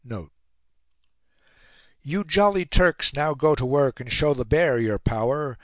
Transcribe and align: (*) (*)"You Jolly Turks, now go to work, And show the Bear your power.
(*) 0.01 0.03
(*)"You 2.01 2.23
Jolly 2.23 2.65
Turks, 2.65 3.13
now 3.13 3.35
go 3.35 3.53
to 3.53 3.63
work, 3.63 3.99
And 3.99 4.11
show 4.11 4.33
the 4.33 4.43
Bear 4.45 4.79
your 4.79 4.97
power. 4.97 5.59